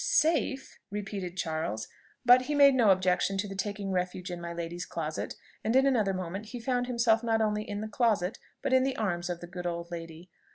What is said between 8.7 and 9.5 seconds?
in the arms of the